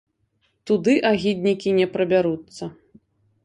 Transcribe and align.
Туды 0.71 0.95
агіднікі 1.11 1.77
не 1.83 1.87
прабяруцца. 1.95 2.63